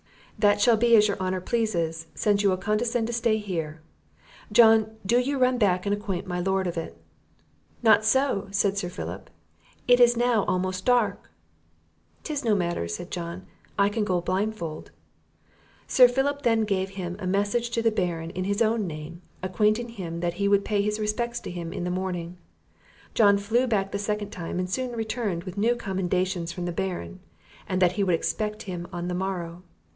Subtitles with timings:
[0.39, 3.81] "That shall be as your honour pleases, since you will condescend to stay here.
[4.51, 6.97] John, do you run back and acquaint my Lord of it."
[7.83, 9.29] "Not so," said Sir Philip;
[9.87, 11.29] "it is now almost dark."
[12.23, 13.45] "'Tis no matter," said John,
[13.77, 14.89] "I can go it blindfold."
[15.85, 19.89] Sir Philip then gave him a message to the Baron in his own name, acquainting
[19.89, 22.39] him that he would pay his respects to him in the morning.
[23.13, 27.19] John flew back the second time, and soon returned with new commendations from the Baron,
[27.69, 29.61] and that he would expect him on the morrow.